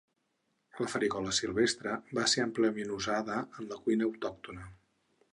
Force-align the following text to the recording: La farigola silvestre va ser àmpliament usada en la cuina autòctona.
La 0.83 0.87
farigola 0.93 1.33
silvestre 1.39 1.93
va 2.19 2.25
ser 2.31 2.41
àmpliament 2.45 2.93
usada 2.95 3.35
en 3.59 3.67
la 3.75 3.77
cuina 3.83 4.07
autòctona. 4.09 4.65